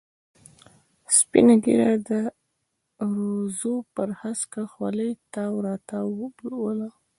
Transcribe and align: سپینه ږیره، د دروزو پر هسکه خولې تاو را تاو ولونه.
سپینه 1.17 1.55
ږیره، 1.63 1.91
د 2.07 2.09
دروزو 2.99 3.73
پر 3.95 4.09
هسکه 4.21 4.61
خولې 4.71 5.09
تاو 5.33 5.55
را 5.65 5.75
تاو 5.89 6.21
ولونه. 6.43 6.87